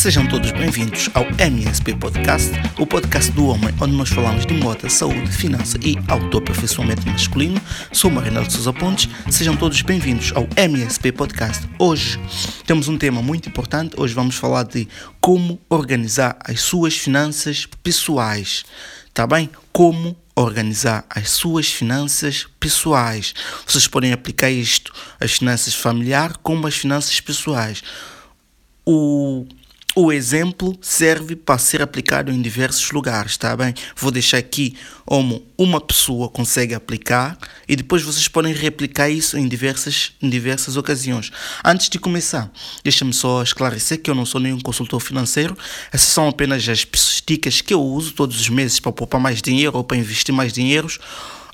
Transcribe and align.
Sejam 0.00 0.26
todos 0.26 0.50
bem-vindos 0.52 1.10
ao 1.12 1.26
MSP 1.38 1.94
Podcast, 1.94 2.50
o 2.78 2.86
podcast 2.86 3.30
do 3.32 3.44
homem, 3.48 3.68
onde 3.78 3.94
nós 3.94 4.08
falamos 4.08 4.46
de 4.46 4.54
moda, 4.54 4.88
saúde, 4.88 5.30
finança 5.30 5.76
e 5.82 5.94
autoaperfeiçoamento 6.08 7.06
masculino. 7.06 7.60
Sou 7.92 8.10
Marinel 8.10 8.44
de 8.44 8.54
Sousa 8.54 8.72
Pontes, 8.72 9.10
sejam 9.30 9.54
todos 9.54 9.82
bem-vindos 9.82 10.32
ao 10.34 10.48
MSP 10.56 11.12
Podcast. 11.12 11.68
Hoje 11.78 12.18
temos 12.66 12.88
um 12.88 12.96
tema 12.96 13.20
muito 13.20 13.50
importante, 13.50 13.94
hoje 14.00 14.14
vamos 14.14 14.36
falar 14.36 14.62
de 14.62 14.88
como 15.20 15.60
organizar 15.68 16.38
as 16.46 16.62
suas 16.62 16.96
finanças 16.96 17.68
pessoais, 17.82 18.64
tá 19.12 19.26
bem? 19.26 19.50
Como 19.70 20.16
organizar 20.34 21.04
as 21.10 21.28
suas 21.28 21.70
finanças 21.70 22.46
pessoais. 22.58 23.34
Vocês 23.66 23.86
podem 23.86 24.14
aplicar 24.14 24.50
isto 24.50 24.94
às 25.20 25.32
finanças 25.32 25.74
familiares 25.74 26.36
como 26.42 26.66
às 26.66 26.74
finanças 26.74 27.20
pessoais. 27.20 27.82
O 28.86 29.44
o 30.04 30.12
exemplo 30.12 30.76
serve 30.80 31.36
para 31.36 31.58
ser 31.58 31.82
aplicado 31.82 32.32
em 32.32 32.40
diversos 32.40 32.90
lugares, 32.90 33.36
tá 33.36 33.56
bem? 33.56 33.74
Vou 33.96 34.10
deixar 34.10 34.38
aqui 34.38 34.76
como 35.04 35.44
uma 35.58 35.80
pessoa 35.80 36.28
consegue 36.28 36.74
aplicar 36.74 37.36
e 37.68 37.74
depois 37.76 38.02
vocês 38.02 38.28
podem 38.28 38.54
replicar 38.54 39.10
isso 39.10 39.36
em 39.36 39.48
diversas, 39.48 40.12
em 40.22 40.30
diversas 40.30 40.76
ocasiões. 40.76 41.30
Antes 41.64 41.88
de 41.88 41.98
começar, 41.98 42.50
deixa-me 42.82 43.12
só 43.12 43.42
esclarecer 43.42 44.00
que 44.00 44.10
eu 44.10 44.14
não 44.14 44.24
sou 44.24 44.40
nenhum 44.40 44.60
consultor 44.60 45.00
financeiro, 45.00 45.56
essas 45.92 46.08
são 46.08 46.28
apenas 46.28 46.68
as 46.68 46.86
dicas 47.26 47.60
que 47.60 47.74
eu 47.74 47.82
uso 47.82 48.12
todos 48.12 48.40
os 48.40 48.48
meses 48.48 48.80
para 48.80 48.92
poupar 48.92 49.20
mais 49.20 49.42
dinheiro 49.42 49.76
ou 49.76 49.84
para 49.84 49.96
investir 49.96 50.34
mais 50.34 50.52
dinheiro 50.52 50.88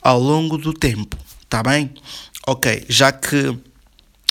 ao 0.03 0.21
longo 0.21 0.57
do 0.57 0.73
tempo, 0.73 1.17
tá 1.49 1.63
bem? 1.63 1.91
Ok, 2.47 2.85
já 2.89 3.11
que 3.11 3.57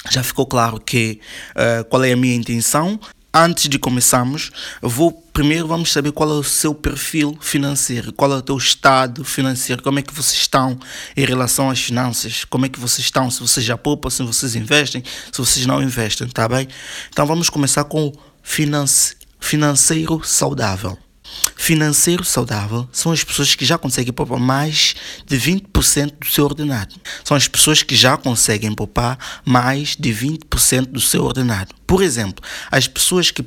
já 0.09 0.23
ficou 0.23 0.45
claro 0.45 0.80
que 0.80 1.20
uh, 1.52 1.84
qual 1.86 2.03
é 2.03 2.11
a 2.11 2.17
minha 2.17 2.36
intenção 2.36 3.00
antes 3.35 3.67
de 3.67 3.77
começarmos, 3.77 4.49
vou 4.81 5.12
primeiro 5.34 5.67
vamos 5.67 5.91
saber 5.91 6.13
qual 6.13 6.30
é 6.30 6.34
o 6.34 6.44
seu 6.44 6.73
perfil 6.73 7.38
financeiro, 7.41 8.14
qual 8.14 8.31
é 8.31 8.36
o 8.38 8.41
teu 8.41 8.55
estado 8.55 9.25
financeiro, 9.25 9.83
como 9.83 10.00
é 10.00 10.02
que 10.02 10.14
vocês 10.14 10.39
estão 10.39 10.80
em 11.17 11.25
relação 11.25 11.69
às 11.69 11.81
finanças, 11.81 12.45
como 12.45 12.66
é 12.66 12.69
que 12.69 12.80
vocês 12.80 13.06
estão, 13.06 13.30
se 13.30 13.41
vocês 13.41 13.66
já 13.66 13.78
poupam, 13.78 14.09
se 14.09 14.23
vocês 14.23 14.56
investem, 14.56 15.03
se 15.31 15.38
vocês 15.38 15.66
não 15.66 15.83
investem, 15.83 16.30
tá 16.30 16.47
bem? 16.47 16.69
Então 17.09 17.25
vamos 17.25 17.50
começar 17.50 17.83
com 17.83 18.08
o 18.08 18.13
finance, 18.41 19.17
financeiro 19.38 20.22
saudável. 20.23 21.05
Financeiro 21.56 22.23
saudável 22.23 22.88
são 22.92 23.12
as 23.12 23.23
pessoas 23.23 23.56
que 23.56 23.66
já 23.66 23.78
conseguem 23.78 24.14
poupar 24.14 24.40
mais 24.40 24.95
de 25.26 25.38
20% 25.38 26.20
do 26.20 26.28
seu 26.28 26.45
ordenado. 26.45 26.95
São 27.23 27.36
as 27.36 27.48
pessoas 27.48 27.81
que 27.81 27.95
já 27.95 28.18
conseguem 28.18 28.73
poupar 28.73 29.18
mais 29.44 29.96
de 29.96 30.14
20% 30.14 30.88
do 30.88 31.02
seu 31.02 31.23
ordenado. 31.23 31.73
Por 31.88 32.02
exemplo, 32.03 32.44
as 32.72 32.88
pessoas 32.88 33.31
que, 33.31 33.44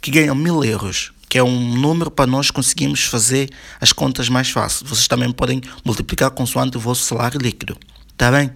que 0.00 0.10
ganham 0.10 0.34
mil 0.34 0.62
euros, 0.64 1.12
que 1.28 1.38
é 1.38 1.42
um 1.42 1.74
número 1.76 2.10
para 2.10 2.26
nós 2.26 2.50
conseguirmos 2.50 3.04
fazer 3.04 3.48
as 3.80 3.92
contas 3.92 4.28
mais 4.28 4.50
fáceis. 4.50 4.88
Vocês 4.88 5.08
também 5.08 5.32
podem 5.32 5.60
multiplicar 5.84 6.30
consoante 6.30 6.76
o 6.76 6.80
vosso 6.80 7.02
salário 7.04 7.40
líquido. 7.40 7.76
Tá 8.16 8.30
bem? 8.30 8.50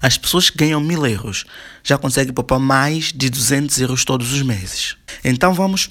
As 0.00 0.16
pessoas 0.16 0.50
que 0.50 0.58
ganham 0.58 0.80
mil 0.80 1.04
euros 1.06 1.44
já 1.82 1.98
conseguem 1.98 2.32
poupar 2.32 2.60
mais 2.60 3.12
de 3.12 3.30
200 3.30 3.80
euros 3.80 4.04
todos 4.04 4.32
os 4.32 4.42
meses. 4.42 4.96
Então 5.24 5.52
vamos 5.54 5.88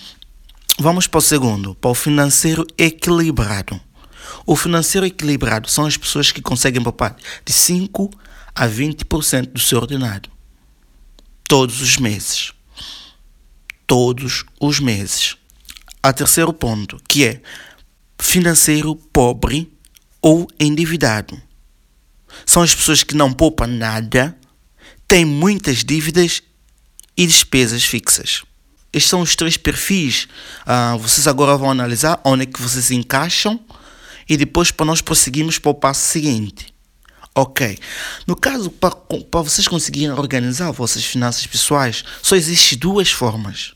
Vamos 0.78 1.08
para 1.08 1.20
o 1.20 1.22
segundo, 1.22 1.74
para 1.76 1.92
o 1.92 1.96
financeiro 1.96 2.68
equilibrado. 2.78 3.80
O 4.46 4.58
financeiro 4.58 5.08
equilibrado 5.08 5.70
são 5.70 5.86
as 5.86 5.96
pessoas 5.96 6.34
que 6.34 6.42
conseguem 6.42 6.84
poupar 6.84 7.16
de 7.46 7.54
5 7.54 8.10
a 8.54 8.68
20% 8.68 9.54
do 9.54 9.60
seu 9.60 9.80
ordenado. 9.80 10.30
Todos 11.48 11.82
os 11.82 11.96
meses. 11.96 12.52
Todos 13.88 14.44
os 14.60 14.82
meses. 14.82 15.38
A 16.04 16.12
terceiro 16.12 16.52
ponto, 16.52 17.02
que 17.08 17.26
é 17.26 17.42
financeiro 18.20 18.98
pobre 19.14 19.72
ou 20.22 20.46
endividado. 20.60 21.42
São 22.46 22.62
as 22.62 22.76
pessoas 22.76 23.02
que 23.02 23.16
não 23.16 23.32
poupam 23.32 23.68
nada, 23.68 24.38
têm 25.08 25.24
muitas 25.24 25.86
dívidas 25.86 26.44
e 27.16 27.26
despesas 27.26 27.86
fixas. 27.86 28.44
Estes 28.96 29.10
são 29.10 29.20
os 29.20 29.36
três 29.36 29.58
perfis. 29.58 30.26
Uh, 30.66 30.98
vocês 30.98 31.28
agora 31.28 31.58
vão 31.58 31.70
analisar 31.70 32.18
onde 32.24 32.44
é 32.44 32.46
que 32.46 32.62
vocês 32.62 32.92
encaixam 32.92 33.60
e 34.30 34.38
depois 34.38 34.72
para 34.72 34.86
nós 34.86 35.02
prosseguirmos 35.02 35.60
para 35.60 35.72
o 35.72 35.76
passo 35.76 36.08
seguinte. 36.08 36.74
Ok. 37.36 37.78
No 38.26 38.38
caso, 38.38 38.70
para, 38.70 38.96
para 38.96 39.42
vocês 39.42 39.68
conseguirem 39.68 40.14
organizar 40.14 40.72
vossas 40.72 41.04
finanças 41.04 41.46
pessoais, 41.46 42.06
só 42.22 42.38
existem 42.38 42.78
duas 42.78 43.12
formas: 43.12 43.74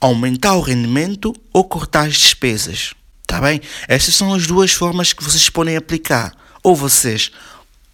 aumentar 0.00 0.54
o 0.54 0.62
rendimento 0.62 1.34
ou 1.52 1.62
cortar 1.62 2.06
as 2.06 2.14
despesas. 2.14 2.94
Tá 3.26 3.38
bem? 3.38 3.60
Estas 3.86 4.14
são 4.14 4.32
as 4.32 4.46
duas 4.46 4.72
formas 4.72 5.12
que 5.12 5.22
vocês 5.22 5.50
podem 5.50 5.76
aplicar. 5.76 6.34
Ou 6.62 6.74
vocês 6.74 7.30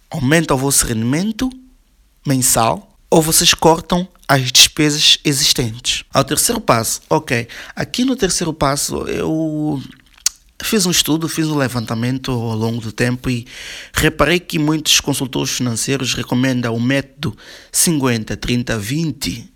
aumentam 0.09 0.55
o 0.55 0.59
vosso 0.59 0.85
rendimento 0.85 1.49
mensal 2.25 2.88
ou 3.09 3.21
vocês 3.21 3.53
cortam 3.53 4.07
as 4.27 4.51
despesas 4.51 5.17
existentes. 5.25 6.03
Ao 6.13 6.23
terceiro 6.23 6.61
passo, 6.61 7.01
ok, 7.09 7.47
aqui 7.75 8.05
no 8.05 8.15
terceiro 8.15 8.53
passo 8.53 9.07
eu 9.07 9.81
fiz 10.61 10.85
um 10.85 10.91
estudo, 10.91 11.27
fiz 11.27 11.47
um 11.47 11.57
levantamento 11.57 12.31
ao 12.31 12.55
longo 12.55 12.81
do 12.81 12.91
tempo 12.91 13.29
e 13.29 13.47
reparei 13.93 14.39
que 14.39 14.59
muitos 14.59 14.99
consultores 14.99 15.51
financeiros 15.51 16.13
recomendam 16.13 16.75
o 16.75 16.79
método 16.79 17.35
50, 17.71 18.37
30, 18.37 18.77
20. 18.77 19.53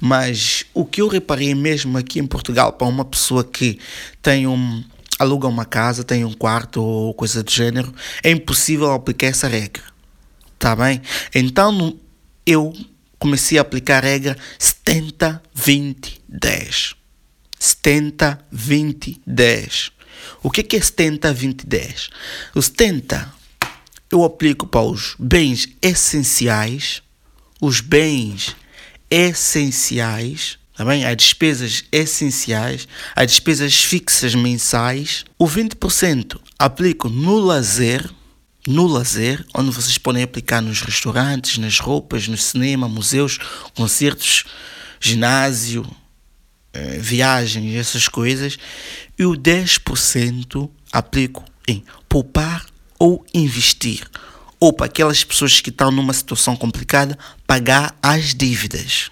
Mas 0.00 0.64
o 0.72 0.84
que 0.84 1.00
eu 1.00 1.08
reparei 1.08 1.52
mesmo 1.52 1.98
aqui 1.98 2.20
em 2.20 2.26
Portugal 2.26 2.74
para 2.74 2.86
uma 2.86 3.04
pessoa 3.04 3.42
que 3.42 3.78
tem 4.22 4.46
um 4.46 4.84
aluga 5.18 5.48
uma 5.48 5.64
casa, 5.64 6.04
tem 6.04 6.24
um 6.24 6.32
quarto 6.32 6.82
ou 6.82 7.14
coisa 7.14 7.42
do 7.42 7.50
gênero, 7.50 7.92
é 8.22 8.30
impossível 8.30 8.92
aplicar 8.92 9.28
essa 9.28 9.48
regra. 9.48 9.82
Tá 10.58 10.74
bem? 10.76 11.00
Então, 11.34 11.98
eu 12.46 12.74
comecei 13.18 13.58
a 13.58 13.62
aplicar 13.62 14.04
a 14.04 14.08
regra 14.08 14.36
70, 14.58 15.42
20, 15.54 16.22
10. 16.28 16.94
70, 17.58 18.46
20, 18.50 19.20
10. 19.26 19.92
O 20.42 20.50
que 20.50 20.76
é 20.76 20.80
70, 20.80 21.32
20, 21.32 21.66
10? 21.66 22.10
O 22.54 22.62
70 22.62 23.32
eu 24.14 24.22
aplico 24.22 24.66
para 24.66 24.82
os 24.82 25.16
bens 25.18 25.68
essenciais, 25.82 27.02
os 27.60 27.80
bens 27.80 28.54
essenciais, 29.10 30.58
tá 30.76 30.84
bem? 30.84 31.04
As 31.04 31.16
despesas 31.16 31.84
essenciais, 31.90 32.86
as 33.16 33.26
despesas 33.26 33.82
fixas 33.82 34.34
mensais. 34.34 35.24
O 35.38 35.46
20% 35.46 36.38
aplico 36.58 37.08
no 37.08 37.38
lazer, 37.38 38.08
no 38.66 38.86
lazer, 38.86 39.44
onde 39.54 39.70
vocês 39.70 39.98
podem 39.98 40.22
aplicar 40.22 40.60
nos 40.60 40.80
restaurantes, 40.80 41.58
nas 41.58 41.78
roupas, 41.78 42.28
no 42.28 42.36
cinema, 42.36 42.88
museus, 42.88 43.38
concertos, 43.74 44.44
ginásio, 45.00 45.86
eh, 46.72 46.98
viagens, 46.98 47.74
essas 47.76 48.08
coisas. 48.08 48.58
E 49.18 49.24
o 49.24 49.32
10% 49.32 50.70
aplico 50.92 51.44
em 51.68 51.84
poupar 52.08 52.66
ou 52.98 53.24
investir. 53.34 54.08
Ou 54.58 54.72
para 54.72 54.86
aquelas 54.86 55.22
pessoas 55.22 55.60
que 55.60 55.70
estão 55.70 55.90
numa 55.90 56.12
situação 56.12 56.56
complicada, 56.56 57.18
pagar 57.46 57.94
as 58.02 58.34
dívidas. 58.34 59.10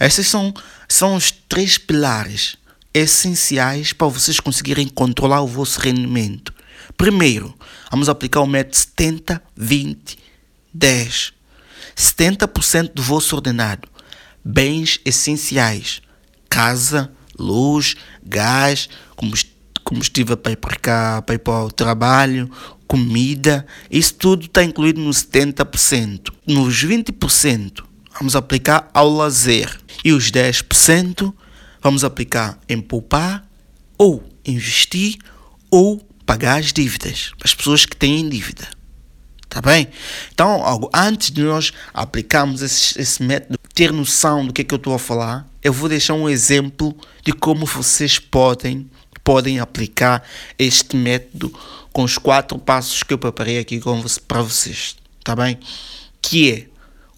Esses 0.00 0.26
são, 0.26 0.52
são 0.88 1.14
os 1.14 1.30
três 1.30 1.78
pilares 1.78 2.56
essenciais 2.92 3.92
para 3.92 4.08
vocês 4.08 4.40
conseguirem 4.40 4.88
controlar 4.88 5.42
o 5.42 5.46
vosso 5.46 5.78
rendimento. 5.78 6.52
Primeiro, 7.00 7.54
vamos 7.90 8.10
aplicar 8.10 8.42
o 8.42 8.46
método 8.46 8.76
70, 8.76 9.42
20, 9.56 10.18
10. 10.74 11.32
70% 11.96 12.92
do 12.92 13.02
vosso 13.02 13.34
ordenado. 13.34 13.88
Bens 14.44 15.00
essenciais. 15.02 16.02
Casa, 16.50 17.10
luz, 17.38 17.96
gás, 18.22 18.90
combustível 19.82 20.36
para 20.36 20.52
ir 20.52 20.56
para 20.56 20.76
cá, 20.76 21.22
para 21.22 21.36
ir 21.36 21.38
para 21.38 21.64
o 21.64 21.72
trabalho, 21.72 22.50
comida. 22.86 23.66
Isso 23.90 24.12
tudo 24.12 24.44
está 24.44 24.62
incluído 24.62 25.00
nos 25.00 25.24
70%. 25.24 26.30
Nos 26.46 26.84
20%, 26.84 27.82
vamos 28.18 28.36
aplicar 28.36 28.90
ao 28.92 29.08
lazer. 29.08 29.74
E 30.04 30.12
os 30.12 30.30
10% 30.30 31.32
vamos 31.82 32.04
aplicar 32.04 32.58
em 32.68 32.78
poupar 32.78 33.48
ou 33.96 34.22
investir 34.44 35.16
ou 35.70 36.09
pagar 36.30 36.60
as 36.60 36.72
dívidas, 36.72 37.32
as 37.42 37.52
pessoas 37.52 37.84
que 37.84 37.96
têm 37.96 38.28
dívida. 38.28 38.68
Tá 39.48 39.60
bem? 39.60 39.88
Então, 40.32 40.62
antes 40.94 41.32
de 41.32 41.42
nós 41.42 41.72
aplicarmos 41.92 42.62
esse, 42.62 43.00
esse 43.00 43.20
método, 43.20 43.58
ter 43.74 43.92
noção 43.92 44.46
do 44.46 44.52
que 44.52 44.62
é 44.62 44.64
que 44.64 44.72
eu 44.72 44.76
estou 44.76 44.94
a 44.94 44.98
falar, 45.00 45.44
eu 45.60 45.72
vou 45.72 45.88
deixar 45.88 46.14
um 46.14 46.28
exemplo 46.28 46.96
de 47.24 47.32
como 47.32 47.66
vocês 47.66 48.20
podem, 48.20 48.88
podem 49.24 49.58
aplicar 49.58 50.22
este 50.56 50.94
método 50.94 51.52
com 51.92 52.04
os 52.04 52.16
quatro 52.16 52.60
passos 52.60 53.02
que 53.02 53.12
eu 53.12 53.18
preparei 53.18 53.58
aqui 53.58 53.80
para 54.28 54.40
vocês. 54.40 54.94
Tá 55.24 55.34
bem? 55.34 55.58
Que 56.22 56.52
é 56.52 56.66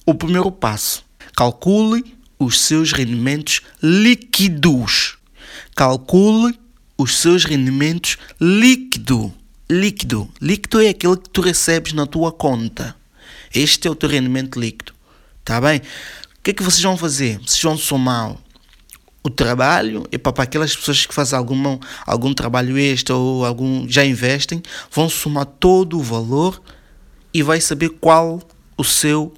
o 0.07 0.15
primeiro 0.15 0.51
passo: 0.51 1.05
calcule 1.37 2.17
os 2.39 2.63
seus 2.63 2.93
rendimentos 2.93 3.61
líquidos. 3.83 5.19
Calcule 5.77 6.62
os 6.97 7.19
seus 7.19 7.45
rendimentos 7.45 8.17
líquido. 8.41 9.33
Líquido. 9.71 10.29
Líquido 10.41 10.81
é 10.81 10.89
aquele 10.91 11.17
que 11.17 11.31
tu 11.31 11.41
recebes 11.41 11.93
na 11.93 12.07
tua 12.07 12.33
conta. 12.33 12.95
Este 13.55 13.89
é 13.89 13.91
o 13.91 13.95
teu 13.95 14.09
rendimento 14.09 14.59
líquido. 14.59 14.93
Tá 15.45 15.61
bem? 15.61 15.79
O 15.79 16.43
que 16.43 16.51
é 16.51 16.55
que 16.55 16.63
vocês 16.63 16.83
vão 16.83 16.97
fazer? 16.97 17.39
Vocês 17.39 17.63
vão 17.63 17.77
somar 17.77 18.37
o 19.23 19.31
trabalho 19.31 20.07
e 20.11 20.19
para 20.19 20.43
aquelas 20.43 20.75
pessoas 20.75 21.07
que 21.07 21.15
fazem 21.15 21.39
algum, 21.39 21.79
algum 22.05 22.35
trabalho 22.35 22.77
extra 22.77 23.15
ou 23.15 23.45
algum 23.45 23.89
já 23.89 24.05
investem, 24.05 24.61
vão 24.91 25.09
somar 25.09 25.47
todo 25.47 25.99
o 25.99 26.03
valor 26.03 26.61
e 27.33 27.43
vai 27.43 27.61
saber 27.61 27.91
qual 27.91 28.43
o 28.77 28.85
seu 28.85 29.33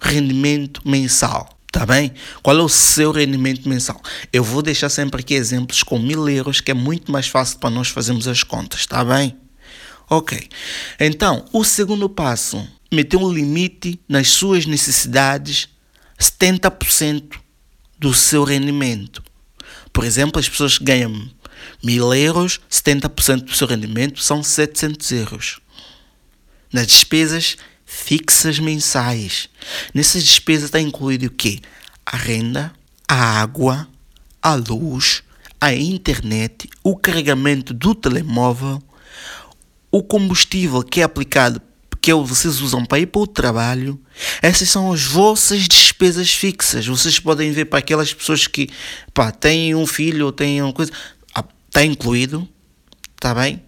rendimento 0.00 0.80
mensal. 0.88 1.59
Tá 1.72 1.86
bem? 1.86 2.12
Qual 2.42 2.58
é 2.58 2.62
o 2.62 2.68
seu 2.68 3.12
rendimento 3.12 3.68
mensal? 3.68 4.00
Eu 4.32 4.42
vou 4.42 4.60
deixar 4.60 4.88
sempre 4.88 5.20
aqui 5.20 5.34
exemplos 5.34 5.84
com 5.84 5.98
mil 5.98 6.28
euros, 6.28 6.60
que 6.60 6.72
é 6.72 6.74
muito 6.74 7.12
mais 7.12 7.28
fácil 7.28 7.58
para 7.58 7.70
nós 7.70 7.88
fazermos 7.88 8.26
as 8.26 8.42
contas, 8.42 8.86
tá 8.86 9.04
bem? 9.04 9.36
Ok. 10.08 10.48
Então, 10.98 11.44
o 11.52 11.62
segundo 11.62 12.08
passo, 12.08 12.66
meter 12.92 13.16
um 13.16 13.32
limite 13.32 14.00
nas 14.08 14.28
suas 14.30 14.66
necessidades, 14.66 15.68
70% 16.18 17.38
do 17.96 18.12
seu 18.12 18.42
rendimento. 18.42 19.22
Por 19.92 20.04
exemplo, 20.04 20.40
as 20.40 20.48
pessoas 20.48 20.76
que 20.76 20.84
ganham 20.84 21.30
mil 21.82 22.12
euros, 22.12 22.60
70% 22.68 23.42
do 23.42 23.54
seu 23.54 23.68
rendimento 23.68 24.20
são 24.20 24.42
700 24.42 25.12
euros. 25.12 25.60
Nas 26.72 26.88
despesas 26.88 27.56
fixas 27.90 28.60
mensais. 28.60 29.48
Nessas 29.92 30.22
despesas 30.22 30.66
está 30.66 30.80
incluído 30.80 31.26
o 31.26 31.30
quê? 31.30 31.58
A 32.06 32.16
renda, 32.16 32.72
a 33.08 33.40
água, 33.40 33.88
a 34.40 34.54
luz, 34.54 35.24
a 35.60 35.74
internet, 35.74 36.70
o 36.84 36.96
carregamento 36.96 37.74
do 37.74 37.92
telemóvel, 37.92 38.80
o 39.90 40.04
combustível 40.04 40.84
que 40.84 41.00
é 41.00 41.02
aplicado 41.02 41.60
que 42.00 42.14
vocês 42.14 42.60
usam 42.60 42.86
para 42.86 43.00
ir 43.00 43.06
para 43.06 43.20
o 43.20 43.26
trabalho, 43.26 44.00
essas 44.40 44.70
são 44.70 44.90
as 44.90 45.04
vossas 45.04 45.68
despesas 45.68 46.32
fixas. 46.32 46.86
Vocês 46.86 47.18
podem 47.18 47.52
ver 47.52 47.66
para 47.66 47.80
aquelas 47.80 48.14
pessoas 48.14 48.46
que 48.46 48.70
pá, 49.12 49.30
têm 49.30 49.74
um 49.74 49.86
filho 49.86 50.26
ou 50.26 50.32
têm 50.32 50.62
uma 50.62 50.72
coisa, 50.72 50.92
está 51.26 51.80
ah, 51.80 51.84
incluído, 51.84 52.48
está 53.16 53.34
bem? 53.34 53.60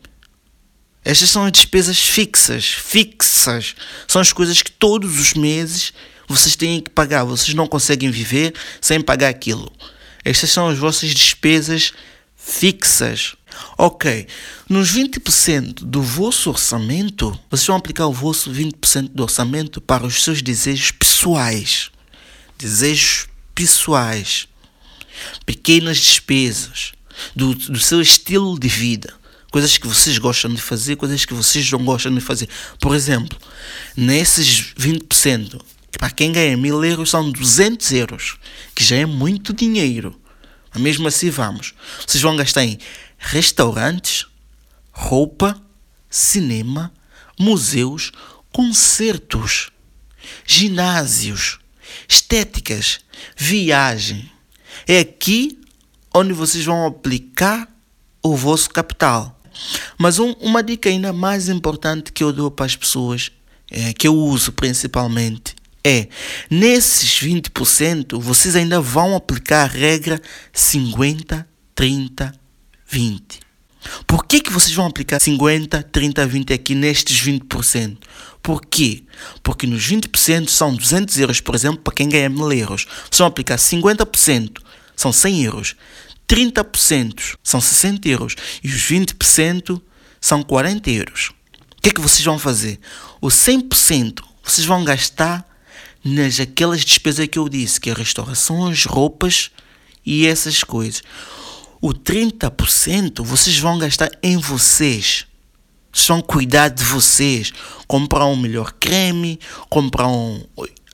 Estas 1.04 1.30
são 1.30 1.44
as 1.44 1.52
despesas 1.52 1.98
fixas, 1.98 2.64
fixas. 2.64 3.74
São 4.06 4.22
as 4.22 4.32
coisas 4.32 4.62
que 4.62 4.70
todos 4.70 5.18
os 5.18 5.34
meses 5.34 5.92
vocês 6.28 6.54
têm 6.54 6.80
que 6.80 6.90
pagar. 6.90 7.24
Vocês 7.24 7.54
não 7.54 7.66
conseguem 7.66 8.10
viver 8.10 8.54
sem 8.80 9.00
pagar 9.00 9.28
aquilo. 9.28 9.70
Estas 10.24 10.50
são 10.50 10.68
as 10.68 10.78
vossas 10.78 11.12
despesas 11.12 11.92
fixas. 12.36 13.34
Ok, 13.76 14.26
nos 14.68 14.92
20% 14.92 15.84
do 15.84 16.00
vosso 16.00 16.48
orçamento, 16.48 17.38
vocês 17.50 17.66
vão 17.66 17.76
aplicar 17.76 18.06
o 18.06 18.12
vosso 18.12 18.50
20% 18.50 19.10
do 19.12 19.24
orçamento 19.24 19.80
para 19.80 20.06
os 20.06 20.22
seus 20.22 20.40
desejos 20.40 20.92
pessoais. 20.92 21.90
Desejos 22.56 23.26
pessoais. 23.54 24.46
Pequenas 25.44 25.98
despesas 25.98 26.92
do, 27.34 27.54
do 27.54 27.78
seu 27.78 28.00
estilo 28.00 28.58
de 28.58 28.68
vida 28.68 29.21
coisas 29.52 29.76
que 29.76 29.86
vocês 29.86 30.16
gostam 30.16 30.52
de 30.52 30.62
fazer, 30.62 30.96
coisas 30.96 31.26
que 31.26 31.34
vocês 31.34 31.70
não 31.70 31.84
gostam 31.84 32.12
de 32.12 32.22
fazer. 32.22 32.48
Por 32.80 32.96
exemplo, 32.96 33.38
nesses 33.94 34.72
20%, 34.74 35.60
para 35.98 36.10
quem 36.10 36.32
ganha 36.32 36.56
mil 36.56 36.82
euros 36.82 37.10
são 37.10 37.30
200 37.30 37.92
euros, 37.92 38.38
que 38.74 38.82
já 38.82 38.96
é 38.96 39.04
muito 39.04 39.52
dinheiro. 39.52 40.18
Mas 40.72 40.82
mesmo 40.82 41.06
assim 41.06 41.28
vamos. 41.28 41.74
Vocês 42.04 42.22
vão 42.22 42.34
gastar 42.34 42.64
em 42.64 42.78
restaurantes, 43.18 44.26
roupa, 44.90 45.60
cinema, 46.08 46.90
museus, 47.38 48.10
concertos, 48.50 49.70
ginásios, 50.46 51.58
estéticas, 52.08 53.00
viagem. 53.36 54.30
É 54.88 55.00
aqui 55.00 55.58
onde 56.14 56.32
vocês 56.32 56.64
vão 56.64 56.86
aplicar 56.86 57.68
o 58.22 58.34
vosso 58.34 58.70
capital. 58.70 59.41
Mas 59.98 60.18
um, 60.18 60.32
uma 60.40 60.62
dica 60.62 60.88
ainda 60.88 61.12
mais 61.12 61.48
importante 61.48 62.12
que 62.12 62.22
eu 62.22 62.32
dou 62.32 62.50
para 62.50 62.66
as 62.66 62.76
pessoas, 62.76 63.30
é, 63.70 63.92
que 63.92 64.06
eu 64.06 64.14
uso 64.14 64.52
principalmente, 64.52 65.54
é 65.84 66.08
nesses 66.48 67.20
20% 67.20 68.20
vocês 68.20 68.54
ainda 68.54 68.80
vão 68.80 69.16
aplicar 69.16 69.64
a 69.64 69.66
regra 69.66 70.20
50, 70.52 71.46
30, 71.74 72.32
20. 72.88 73.40
Por 74.06 74.24
que, 74.26 74.40
que 74.40 74.52
vocês 74.52 74.72
vão 74.72 74.86
aplicar 74.86 75.20
50, 75.20 75.82
30, 75.82 76.26
20 76.26 76.52
aqui 76.52 76.74
nestes 76.74 77.20
20%? 77.20 77.98
Por 78.40 78.60
quê? 78.64 79.02
Porque 79.42 79.66
nos 79.66 79.82
20% 79.88 80.48
são 80.48 80.74
200 80.74 81.18
euros, 81.18 81.40
por 81.40 81.54
exemplo, 81.54 81.78
para 81.78 81.94
quem 81.94 82.08
ganha 82.08 82.28
1000 82.28 82.52
euros. 82.52 82.86
Vocês 83.10 83.18
vão 83.18 83.26
aplicar 83.26 83.56
50%, 83.56 84.58
são 84.96 85.12
100 85.12 85.44
euros. 85.44 85.76
30% 86.32 87.36
são 87.42 87.60
60 87.60 88.08
euros 88.08 88.36
e 88.64 88.68
os 88.68 88.80
20% 88.88 89.78
são 90.18 90.42
40 90.42 90.90
euros. 90.90 91.30
O 91.76 91.82
que 91.82 91.90
é 91.90 91.92
que 91.92 92.00
vocês 92.00 92.24
vão 92.24 92.38
fazer? 92.38 92.80
O 93.20 93.28
100% 93.28 94.20
vocês 94.42 94.66
vão 94.66 94.82
gastar 94.82 95.46
nas 96.02 96.40
aquelas 96.40 96.86
despesas 96.86 97.26
que 97.26 97.38
eu 97.38 97.50
disse, 97.50 97.78
que 97.78 97.90
é 97.90 97.92
restaurações, 97.92 98.86
roupas 98.86 99.50
e 100.06 100.26
essas 100.26 100.64
coisas. 100.64 101.02
O 101.82 101.92
30% 101.92 103.22
vocês 103.22 103.58
vão 103.58 103.76
gastar 103.76 104.10
em 104.22 104.38
vocês. 104.38 105.26
Vocês 105.92 106.08
vão 106.08 106.22
cuidar 106.22 106.68
de 106.68 106.82
vocês. 106.82 107.52
Comprar 107.86 108.24
um 108.24 108.36
melhor 108.36 108.72
creme, 108.80 109.38
comprar 109.68 110.08
um 110.08 110.42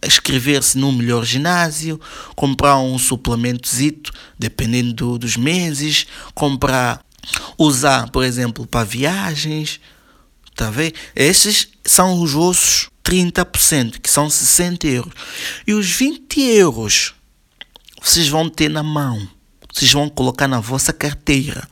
inscrever-se 0.04 0.78
no 0.78 0.92
melhor 0.92 1.24
ginásio, 1.24 2.00
comprar 2.36 2.78
um 2.78 2.98
suplementozito, 2.98 4.12
dependendo 4.38 4.92
do, 4.92 5.18
dos 5.18 5.36
meses, 5.36 6.06
comprar, 6.34 7.04
usar, 7.56 8.10
por 8.10 8.24
exemplo, 8.24 8.66
para 8.66 8.84
viagens, 8.84 9.80
tá 10.54 10.70
vendo? 10.70 10.94
Esses 11.14 11.68
são 11.84 12.20
os 12.20 12.32
vossos 12.32 12.88
30%, 13.04 14.00
que 14.00 14.10
são 14.10 14.28
60 14.28 14.86
euros. 14.86 15.12
E 15.66 15.72
os 15.72 15.90
20 15.90 16.40
euros 16.40 17.14
vocês 18.00 18.28
vão 18.28 18.48
ter 18.48 18.68
na 18.68 18.82
mão, 18.82 19.28
vocês 19.72 19.92
vão 19.92 20.08
colocar 20.08 20.46
na 20.46 20.60
vossa 20.60 20.92
carteira. 20.92 21.68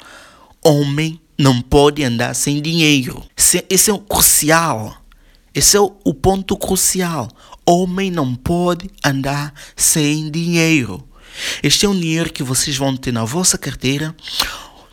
Homem 0.65 1.21
não 1.39 1.61
pode 1.61 2.03
andar 2.03 2.35
sem 2.35 2.61
dinheiro. 2.61 3.23
Esse, 3.37 3.65
esse 3.71 3.91
é 3.91 3.95
o 3.95 3.99
crucial. 3.99 4.97
Esse 5.55 5.77
é 5.77 5.81
o, 5.81 5.97
o 6.05 6.13
ponto 6.13 6.57
crucial. 6.57 7.29
Homem 7.69 8.13
não 8.13 8.33
pode 8.33 8.89
andar 9.05 9.53
sem 9.75 10.31
dinheiro. 10.31 11.07
Este 11.63 11.85
é 11.85 11.89
um 11.89 11.99
dinheiro 11.99 12.33
que 12.33 12.45
vocês 12.45 12.77
vão 12.77 12.97
ter 12.97 13.13
na 13.13 13.25
vossa 13.25 13.59
carteira. 13.59 14.15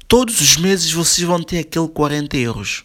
Todos 0.08 0.42
os 0.42 0.58
meses 0.58 0.92
vocês 0.92 1.26
vão 1.28 1.42
ter 1.44 1.60
aquele 1.60 1.88
40 1.88 2.36
euros. 2.38 2.84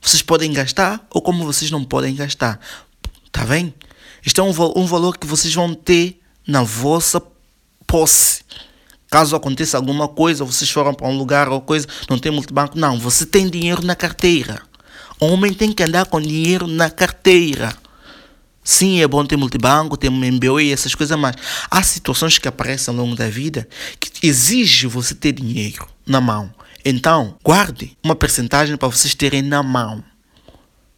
Vocês 0.00 0.22
podem 0.22 0.50
gastar 0.52 1.06
ou 1.10 1.20
como 1.20 1.44
vocês 1.44 1.70
não 1.70 1.84
podem 1.84 2.14
gastar. 2.14 2.58
Tá 3.30 3.44
bem? 3.44 3.74
Este 4.24 4.40
é 4.40 4.42
um, 4.42 4.48
um 4.76 4.86
valor 4.86 5.18
que 5.18 5.26
vocês 5.26 5.52
vão 5.52 5.74
ter 5.74 6.20
na 6.46 6.62
vossa 6.62 7.22
posse. 7.86 8.42
Caso 9.10 9.36
aconteça 9.36 9.76
alguma 9.76 10.08
coisa, 10.08 10.44
vocês 10.44 10.70
foram 10.70 10.94
para 10.94 11.06
um 11.06 11.16
lugar 11.16 11.48
ou 11.48 11.60
coisa, 11.60 11.86
não 12.08 12.18
tem 12.18 12.32
multibanco, 12.32 12.78
não, 12.78 12.98
você 12.98 13.24
tem 13.24 13.48
dinheiro 13.48 13.84
na 13.84 13.94
carteira. 13.94 14.62
Homem 15.20 15.52
tem 15.52 15.72
que 15.72 15.82
andar 15.82 16.06
com 16.06 16.20
dinheiro 16.20 16.66
na 16.66 16.90
carteira. 16.90 17.74
Sim, 18.68 19.00
é 19.00 19.08
bom 19.08 19.24
ter 19.24 19.38
multibanco, 19.38 19.96
ter 19.96 20.10
MBO 20.10 20.60
e 20.60 20.70
essas 20.70 20.94
coisas, 20.94 21.18
mas 21.18 21.34
há 21.70 21.82
situações 21.82 22.36
que 22.36 22.46
aparecem 22.46 22.92
ao 22.92 23.00
longo 23.00 23.16
da 23.16 23.26
vida 23.26 23.66
que 23.98 24.10
exige 24.26 24.86
você 24.86 25.14
ter 25.14 25.32
dinheiro 25.32 25.88
na 26.06 26.20
mão. 26.20 26.52
Então, 26.84 27.38
guarde 27.42 27.96
uma 28.04 28.14
percentagem 28.14 28.76
para 28.76 28.88
vocês 28.88 29.14
terem 29.14 29.40
na 29.40 29.62
mão. 29.62 30.04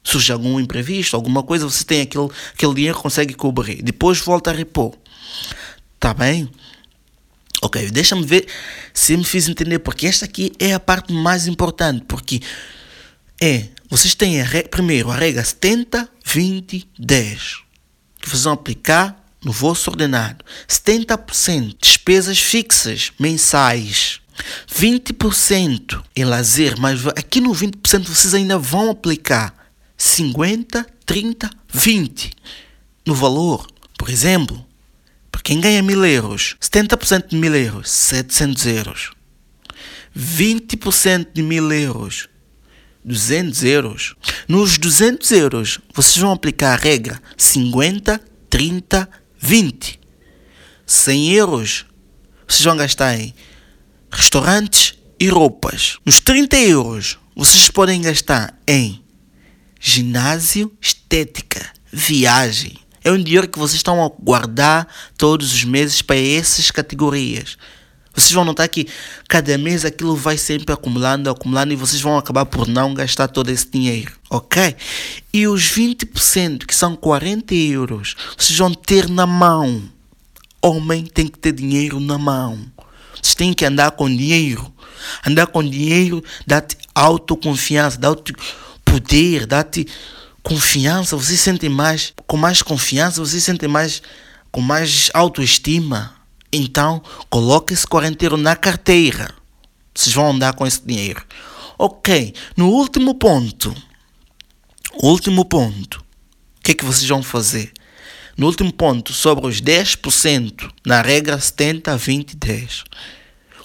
Surge 0.02 0.32
algum 0.32 0.58
imprevisto, 0.58 1.14
alguma 1.14 1.44
coisa, 1.44 1.64
você 1.64 1.84
tem 1.84 2.00
aquele, 2.00 2.28
aquele 2.52 2.74
dinheiro 2.74 2.96
que 2.96 3.02
consegue 3.04 3.34
cobrir. 3.34 3.80
Depois 3.82 4.18
volta 4.18 4.50
a 4.50 4.52
repor. 4.52 4.92
Tá 6.00 6.12
bem? 6.12 6.50
Ok, 7.62 7.88
deixa-me 7.92 8.26
ver 8.26 8.48
se 8.92 9.16
me 9.16 9.22
fiz 9.22 9.48
entender, 9.48 9.78
porque 9.78 10.08
esta 10.08 10.24
aqui 10.24 10.50
é 10.58 10.74
a 10.74 10.80
parte 10.80 11.12
mais 11.12 11.46
importante, 11.46 12.04
porque 12.08 12.40
é 13.40 13.68
vocês 13.88 14.14
têm 14.14 14.40
a 14.40 14.46
primeiro 14.70 15.10
a 15.10 15.14
regra 15.16 15.44
70, 15.44 16.08
20, 16.32 16.88
10, 16.98 17.58
que 18.20 18.28
vocês 18.28 18.44
vão 18.44 18.52
aplicar 18.52 19.16
no 19.44 19.50
vosso 19.50 19.90
ordenado. 19.90 20.44
70% 20.68 21.76
despesas 21.80 22.38
fixas 22.38 23.12
mensais. 23.18 24.20
20% 24.72 26.02
em 26.16 26.24
lazer, 26.24 26.78
mas 26.78 27.06
aqui 27.08 27.40
no 27.40 27.50
20% 27.50 28.04
vocês 28.06 28.32
ainda 28.32 28.58
vão 28.58 28.90
aplicar 28.90 29.54
50, 29.96 30.86
30, 31.04 31.50
20 31.68 32.30
no 33.04 33.14
valor. 33.14 33.66
Por 33.98 34.08
exemplo, 34.08 34.64
Quem 35.42 35.60
ganha 35.60 35.82
mil 35.82 36.04
euros, 36.04 36.54
70% 36.60 37.30
de 37.30 37.36
mil 37.36 37.52
euros, 37.56 37.90
700 37.90 38.66
euros. 38.66 39.10
20% 40.16 41.28
de 41.34 41.42
mil 41.42 41.72
euros, 41.72 42.28
200 43.04 43.64
euros. 43.64 44.14
Nos 44.46 44.78
200 44.78 45.30
euros, 45.32 45.78
vocês 45.94 46.16
vão 46.18 46.32
aplicar 46.32 46.74
a 46.74 46.76
regra 46.76 47.20
50, 47.36 48.20
30, 48.48 49.08
20. 49.38 50.00
100 50.86 51.32
euros, 51.32 51.86
vocês 52.46 52.64
vão 52.64 52.76
gastar 52.76 53.18
em 53.18 53.32
restaurantes 54.10 54.94
e 55.18 55.28
roupas. 55.28 55.98
Nos 56.04 56.20
30 56.20 56.56
euros, 56.58 57.18
vocês 57.36 57.70
podem 57.70 58.02
gastar 58.02 58.58
em 58.66 59.02
ginásio, 59.78 60.72
estética, 60.80 61.72
viagem. 61.92 62.76
É 63.02 63.10
um 63.10 63.22
dinheiro 63.22 63.48
que 63.48 63.58
vocês 63.58 63.76
estão 63.76 64.04
a 64.04 64.10
guardar 64.22 64.86
todos 65.16 65.54
os 65.54 65.64
meses 65.64 66.02
para 66.02 66.16
essas 66.16 66.70
categorias. 66.70 67.56
Vocês 68.14 68.32
vão 68.32 68.44
notar 68.44 68.68
que 68.68 68.88
cada 69.28 69.56
mês 69.56 69.84
aquilo 69.84 70.16
vai 70.16 70.36
sempre 70.36 70.74
acumulando, 70.74 71.30
acumulando 71.30 71.72
e 71.72 71.76
vocês 71.76 72.02
vão 72.02 72.18
acabar 72.18 72.44
por 72.44 72.66
não 72.66 72.92
gastar 72.92 73.28
todo 73.28 73.50
esse 73.50 73.70
dinheiro, 73.70 74.12
ok? 74.28 74.76
E 75.32 75.46
os 75.46 75.62
20%, 75.70 76.66
que 76.66 76.74
são 76.74 76.96
40 76.96 77.54
euros, 77.54 78.16
vocês 78.36 78.58
vão 78.58 78.74
ter 78.74 79.08
na 79.08 79.26
mão. 79.26 79.82
Homem 80.60 81.06
tem 81.06 81.26
que 81.26 81.38
ter 81.38 81.52
dinheiro 81.52 82.00
na 82.00 82.18
mão. 82.18 82.58
Vocês 83.22 83.34
têm 83.34 83.54
que 83.54 83.64
andar 83.64 83.92
com 83.92 84.08
dinheiro. 84.08 84.70
Andar 85.26 85.46
com 85.46 85.62
dinheiro 85.62 86.22
dá-te 86.46 86.76
autoconfiança, 86.94 87.98
dá-te 87.98 88.34
poder, 88.84 89.46
dá-te 89.46 89.86
confiança. 90.42 91.16
Vocês 91.16 91.40
sentem 91.40 91.70
mais, 91.70 92.12
com 92.26 92.36
mais 92.36 92.60
confiança, 92.60 93.20
vocês 93.20 93.42
sentem 93.42 93.68
mais, 93.68 94.02
com 94.50 94.60
mais 94.60 95.10
autoestima. 95.14 96.19
Então, 96.52 97.02
coloque 97.28 97.72
esse 97.72 97.86
quarenteiro 97.86 98.36
na 98.36 98.56
carteira. 98.56 99.34
Vocês 99.94 100.14
vão 100.14 100.30
andar 100.30 100.54
com 100.54 100.66
esse 100.66 100.84
dinheiro. 100.84 101.24
Ok, 101.78 102.34
no 102.56 102.68
último 102.68 103.14
ponto, 103.14 103.74
último 105.02 105.44
ponto, 105.44 105.98
o 105.98 106.62
que 106.62 106.72
é 106.72 106.74
que 106.74 106.84
vocês 106.84 107.08
vão 107.08 107.22
fazer? 107.22 107.72
No 108.36 108.46
último 108.46 108.72
ponto, 108.72 109.12
sobre 109.12 109.46
os 109.46 109.60
10%, 109.60 110.70
na 110.86 111.02
regra 111.02 111.38
70, 111.38 111.96
20, 111.96 112.36
10. 112.36 112.84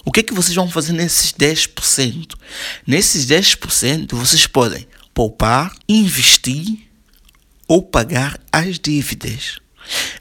O 0.04 0.12
que 0.12 0.20
é 0.20 0.22
que 0.22 0.34
vocês 0.34 0.54
vão 0.54 0.70
fazer 0.70 0.92
nesses 0.92 1.32
10%? 1.32 2.34
Nesses 2.86 3.26
10%, 3.26 4.14
vocês 4.14 4.46
podem 4.46 4.86
poupar, 5.12 5.74
investir 5.88 6.86
ou 7.66 7.82
pagar 7.82 8.38
as 8.52 8.78
dívidas. 8.78 9.58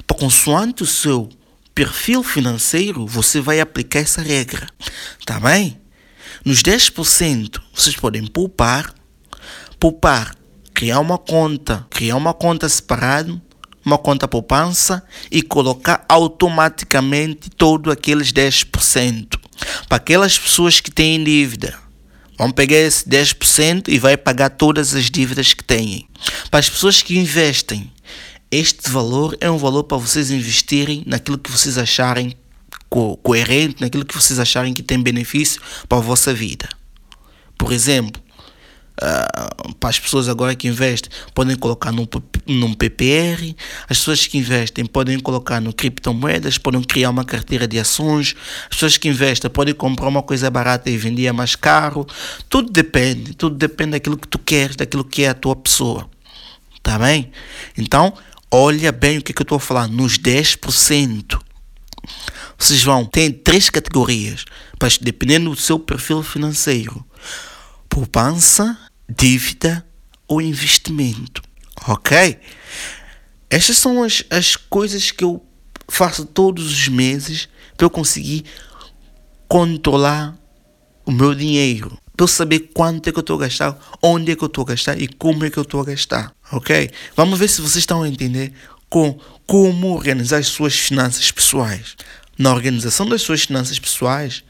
Para 0.07 0.17
consoante 0.17 0.83
o 0.83 0.87
seu 0.87 1.29
perfil 1.75 2.23
financeiro, 2.23 3.05
você 3.05 3.41
vai 3.41 3.59
aplicar 3.59 3.99
essa 3.99 4.21
regra. 4.21 4.65
Tá 5.25 5.39
bem? 5.41 5.77
Nos 6.43 6.63
10%, 6.63 7.59
vocês 7.73 7.95
podem 7.97 8.25
poupar, 8.25 8.93
poupar, 9.77 10.33
criar 10.73 11.01
uma 11.01 11.17
conta, 11.17 11.85
criar 11.89 12.15
uma 12.15 12.33
conta 12.33 12.69
separada, 12.69 13.41
uma 13.83 13.97
conta 13.97 14.27
poupança 14.27 15.03
e 15.29 15.41
colocar 15.41 16.05
automaticamente 16.07 17.49
todo 17.49 17.91
aqueles 17.91 18.31
10%. 18.31 19.37
Para 19.89 19.97
aquelas 19.97 20.37
pessoas 20.39 20.79
que 20.79 20.89
têm 20.89 21.23
dívida, 21.23 21.77
vão 22.37 22.51
pegar 22.51 22.77
esse 22.77 23.07
10% 23.07 23.89
e 23.89 23.99
vai 23.99 24.15
pagar 24.15 24.49
todas 24.51 24.95
as 24.95 25.09
dívidas 25.09 25.53
que 25.53 25.63
têm. 25.63 26.07
Para 26.49 26.59
as 26.59 26.69
pessoas 26.69 27.01
que 27.01 27.17
investem, 27.17 27.91
este 28.55 28.89
valor 28.89 29.35
é 29.41 29.51
um 29.51 29.57
valor 29.57 29.83
para 29.83 29.97
vocês 29.97 30.31
investirem 30.31 31.03
naquilo 31.05 31.37
que 31.37 31.51
vocês 31.51 31.77
acharem 31.77 32.35
co 32.89 33.17
coerente, 33.17 33.81
naquilo 33.81 34.05
que 34.05 34.15
vocês 34.15 34.39
acharem 34.39 34.73
que 34.73 34.81
tem 34.81 35.01
benefício 35.01 35.61
para 35.89 35.97
a 35.97 36.01
vossa 36.01 36.33
vida. 36.33 36.69
Por 37.57 37.73
exemplo, 37.73 38.21
uh, 39.01 39.73
para 39.75 39.89
as 39.89 39.99
pessoas 39.99 40.29
agora 40.29 40.55
que 40.55 40.67
investem, 40.67 41.11
podem 41.33 41.55
colocar 41.57 41.91
num, 41.91 42.07
num 42.45 42.73
PPR, 42.73 43.55
as 43.89 43.97
pessoas 43.97 44.25
que 44.25 44.37
investem 44.37 44.85
podem 44.85 45.19
colocar 45.19 45.59
no 45.59 45.73
criptomoedas, 45.73 46.57
podem 46.57 46.81
criar 46.81 47.09
uma 47.09 47.25
carteira 47.25 47.67
de 47.67 47.77
ações, 47.77 48.35
as 48.63 48.69
pessoas 48.69 48.97
que 48.97 49.09
investem 49.09 49.49
podem 49.51 49.73
comprar 49.73 50.07
uma 50.07 50.23
coisa 50.23 50.49
barata 50.49 50.89
e 50.89 50.97
vender 50.97 51.31
mais 51.33 51.55
caro. 51.55 52.05
Tudo 52.47 52.71
depende, 52.71 53.33
tudo 53.33 53.55
depende 53.55 53.91
daquilo 53.91 54.17
que 54.17 54.27
tu 54.27 54.39
queres, 54.39 54.77
daquilo 54.77 55.03
que 55.03 55.23
é 55.23 55.29
a 55.29 55.33
tua 55.33 55.55
pessoa. 55.55 56.09
Tá 56.81 56.99
bem? 56.99 57.31
Então, 57.75 58.13
olha 58.51 58.91
bem 58.91 59.17
o 59.17 59.21
que, 59.21 59.31
é 59.31 59.35
que 59.35 59.41
eu 59.41 59.45
estou 59.45 59.57
a 59.57 59.59
falar, 59.59 59.87
nos 59.87 60.17
10%. 60.17 61.39
Vocês 62.57 62.83
vão 62.83 63.05
ter 63.05 63.31
três 63.43 63.69
categorias, 63.69 64.45
mas 64.81 64.97
dependendo 64.97 65.49
do 65.49 65.55
seu 65.55 65.77
perfil 65.79 66.23
financeiro: 66.23 67.05
poupança, 67.89 68.77
dívida 69.09 69.85
ou 70.27 70.41
investimento. 70.41 71.41
Ok? 71.87 72.39
Estas 73.49 73.77
são 73.77 74.03
as, 74.03 74.23
as 74.29 74.55
coisas 74.55 75.11
que 75.11 75.23
eu 75.23 75.45
faço 75.87 76.25
todos 76.25 76.71
os 76.71 76.87
meses 76.87 77.49
para 77.75 77.85
eu 77.85 77.89
conseguir 77.89 78.45
controlar 79.47 80.35
o 81.05 81.11
meu 81.11 81.35
dinheiro 81.35 81.97
para 82.15 82.23
eu 82.23 82.27
saber 82.27 82.71
quanto 82.73 83.09
é 83.09 83.11
que 83.11 83.17
eu 83.17 83.21
estou 83.21 83.35
a 83.35 83.39
gastar, 83.41 83.77
onde 84.01 84.31
é 84.31 84.35
que 84.35 84.43
eu 84.43 84.47
estou 84.47 84.63
a 84.63 84.67
gastar 84.67 84.99
e 84.99 85.07
como 85.07 85.43
é 85.43 85.49
que 85.49 85.57
eu 85.57 85.63
estou 85.63 85.81
a 85.81 85.85
gastar, 85.85 86.33
ok? 86.51 86.89
Vamos 87.15 87.39
ver 87.39 87.47
se 87.47 87.61
vocês 87.61 87.77
estão 87.77 88.03
a 88.03 88.07
entender 88.07 88.53
com 88.89 89.19
como 89.45 89.93
organizar 89.93 90.37
as 90.37 90.47
suas 90.47 90.75
finanças 90.75 91.31
pessoais. 91.31 91.95
Na 92.37 92.53
organização 92.53 93.07
das 93.07 93.21
suas 93.21 93.43
finanças 93.43 93.79
pessoais, 93.79 94.43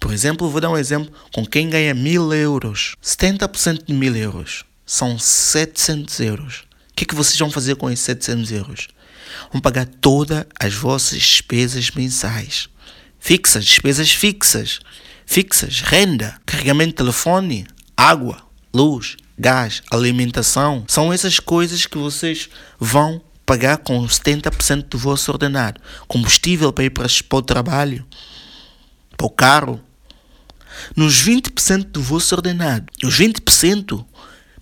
por 0.00 0.12
exemplo, 0.12 0.48
vou 0.48 0.60
dar 0.60 0.70
um 0.70 0.76
exemplo 0.76 1.12
com 1.32 1.44
quem 1.44 1.68
ganha 1.68 1.94
mil 1.94 2.32
euros. 2.32 2.94
70% 3.02 3.84
de 3.86 3.92
mil 3.92 4.14
euros 4.16 4.64
são 4.84 5.18
700 5.18 6.20
euros. 6.20 6.64
O 6.90 6.94
que 6.96 7.04
é 7.04 7.06
que 7.06 7.14
vocês 7.14 7.38
vão 7.38 7.50
fazer 7.50 7.76
com 7.76 7.90
esses 7.90 8.04
700 8.04 8.52
euros? 8.52 8.88
Vão 9.52 9.60
pagar 9.60 9.86
todas 9.86 10.44
as 10.58 10.74
vossas 10.74 11.18
despesas 11.18 11.90
mensais. 11.90 12.68
Fixas, 13.18 13.64
despesas 13.64 14.12
fixas 14.12 14.80
fixas, 15.26 15.80
renda, 15.80 16.40
carregamento 16.46 16.90
de 16.90 16.96
telefone, 16.96 17.66
água, 17.96 18.40
luz, 18.72 19.16
gás, 19.38 19.82
alimentação. 19.90 20.84
São 20.88 21.12
essas 21.12 21.38
coisas 21.38 21.86
que 21.86 21.98
vocês 21.98 22.48
vão 22.78 23.20
pagar 23.44 23.78
com 23.78 24.04
70% 24.04 24.88
do 24.88 24.98
vosso 24.98 25.30
ordenado. 25.30 25.80
Combustível 26.08 26.72
para 26.72 26.84
ir 26.84 26.90
para 26.90 27.06
o 27.32 27.42
trabalho, 27.42 28.04
para 29.16 29.26
o 29.26 29.30
carro. 29.30 29.80
Nos 30.94 31.22
20% 31.22 31.84
do 31.84 32.02
vosso 32.02 32.34
ordenado. 32.34 32.86
Os 33.02 33.18
20%, 33.18 34.04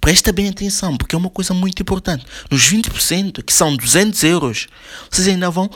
presta 0.00 0.32
bem 0.32 0.48
atenção, 0.48 0.96
porque 0.96 1.14
é 1.14 1.18
uma 1.18 1.30
coisa 1.30 1.52
muito 1.54 1.80
importante. 1.82 2.24
Nos 2.50 2.70
20%, 2.70 3.42
que 3.42 3.52
são 3.52 3.76
200 3.76 4.22
euros, 4.24 4.66
vocês 5.10 5.26
ainda 5.26 5.50
vão 5.50 5.68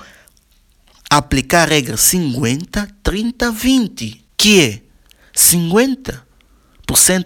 aplicar 1.11 1.63
a 1.63 1.75
regra 1.75 1.97
50, 1.97 2.89
30, 3.03 3.51
20 3.51 4.29
que 4.39 4.61
é 4.61 4.81
50% 5.35 6.28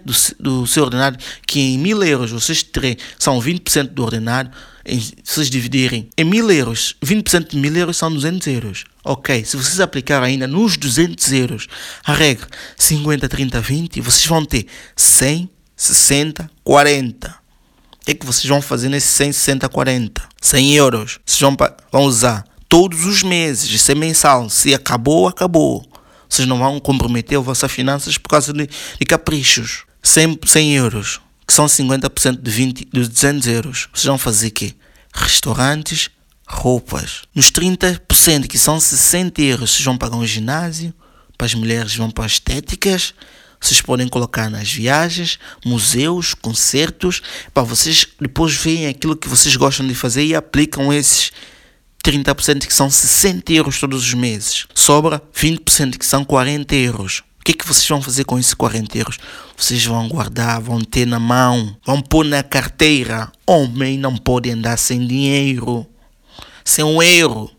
do, 0.03 0.13
do 0.39 0.67
seu 0.67 0.83
ordenado, 0.83 1.17
que 1.47 1.59
em 1.59 1.77
mil 1.77 2.03
euros 2.03 2.31
vocês 2.31 2.63
terem, 2.63 2.97
são 3.17 3.39
20% 3.39 3.89
do 3.89 4.03
ordenado, 4.03 4.51
em, 4.85 4.99
se 4.99 5.13
vocês 5.25 5.49
dividirem 5.49 6.09
em 6.17 6.23
mil 6.23 6.51
euros, 6.51 6.95
20% 7.03 7.49
de 7.49 7.57
mil 7.57 7.75
euros 7.75 7.97
são 7.97 8.11
200 8.11 8.47
euros. 8.47 8.83
Ok, 9.03 9.43
se 9.45 9.55
vocês 9.57 9.79
aplicar 9.79 10.21
ainda 10.23 10.47
nos 10.47 10.77
200 10.77 11.31
euros 11.33 11.67
a 12.05 12.13
regra 12.13 12.47
50, 12.77 13.27
30, 13.27 13.61
20, 13.61 14.01
vocês 14.01 14.25
vão 14.25 14.45
ter 14.45 14.65
100, 14.95 15.49
60, 15.75 16.49
40. 16.63 17.29
O 17.29 18.05
que 18.05 18.11
é 18.11 18.13
que 18.15 18.25
vocês 18.25 18.45
vão 18.45 18.61
fazer 18.61 18.89
nesse 18.89 19.07
100, 19.07 19.31
60, 19.31 19.69
40? 19.69 20.23
100 20.41 20.73
euros. 20.73 21.19
Vocês 21.25 21.39
vão, 21.39 21.55
vão 21.91 22.03
usar 22.03 22.45
todos 22.67 23.05
os 23.05 23.23
meses, 23.23 23.69
isso 23.69 23.91
é 23.91 23.95
mensal. 23.95 24.49
Se 24.49 24.73
acabou, 24.73 25.27
acabou. 25.27 25.85
Vocês 26.33 26.47
não 26.47 26.57
vão 26.57 26.79
comprometer 26.79 27.37
as 27.37 27.45
vossas 27.45 27.71
finanças 27.71 28.17
por 28.17 28.27
causa 28.27 28.51
de, 28.51 28.67
de 28.67 29.05
caprichos. 29.05 29.83
100, 30.01 30.39
100 30.43 30.75
euros, 30.75 31.21
que 31.45 31.53
são 31.53 31.67
50% 31.67 32.41
de, 32.41 32.49
20, 32.49 32.85
de 32.91 33.07
200 33.07 33.47
euros. 33.47 33.87
Vocês 33.93 34.07
vão 34.07 34.17
fazer 34.17 34.49
quê? 34.49 34.73
Restaurantes, 35.13 36.09
roupas. 36.47 37.21
Nos 37.35 37.51
30%, 37.51 38.47
que 38.47 38.57
são 38.57 38.79
60 38.79 39.43
euros, 39.43 39.71
vocês 39.73 39.85
vão 39.85 39.95
pagar 39.95 40.17
um 40.17 40.25
ginásio. 40.25 40.91
Para 41.37 41.45
as 41.45 41.53
mulheres 41.53 41.95
vão 41.95 42.09
para 42.09 42.25
estéticas. 42.25 43.13
Vocês 43.61 43.79
podem 43.79 44.07
colocar 44.07 44.49
nas 44.49 44.71
viagens, 44.71 45.37
museus, 45.63 46.33
concertos, 46.33 47.21
para 47.53 47.61
vocês 47.61 48.07
depois 48.19 48.55
verem 48.55 48.87
aquilo 48.87 49.15
que 49.15 49.27
vocês 49.29 49.55
gostam 49.55 49.85
de 49.85 49.93
fazer 49.93 50.25
e 50.25 50.33
aplicam 50.33 50.91
esses 50.91 51.31
30% 52.03 52.67
que 52.67 52.73
são 52.73 52.89
60 52.89 53.53
euros 53.53 53.79
todos 53.79 54.03
os 54.03 54.13
meses. 54.13 54.67
Sobra 54.75 55.21
20% 55.33 55.97
que 55.97 56.05
são 56.05 56.25
40 56.25 56.75
euros. 56.75 57.23
O 57.39 57.43
que 57.43 57.51
é 57.51 57.55
que 57.55 57.67
vocês 57.67 57.87
vão 57.87 58.01
fazer 58.01 58.25
com 58.25 58.37
esses 58.37 58.53
40 58.53 58.97
euros? 58.97 59.17
Vocês 59.55 59.85
vão 59.85 60.07
guardar, 60.09 60.61
vão 60.61 60.81
ter 60.81 61.05
na 61.05 61.19
mão, 61.19 61.75
vão 61.85 62.01
pôr 62.01 62.25
na 62.25 62.43
carteira. 62.43 63.31
Homem 63.45 63.97
não 63.97 64.17
pode 64.17 64.49
andar 64.49 64.77
sem 64.77 65.05
dinheiro, 65.05 65.85
sem 66.63 66.83
um 66.83 67.01
euro. 67.01 67.49